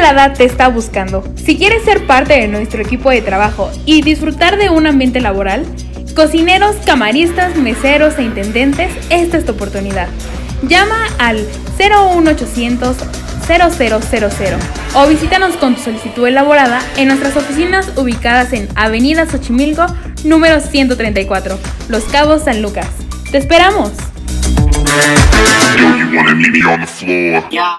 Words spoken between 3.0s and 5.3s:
de trabajo y disfrutar de un ambiente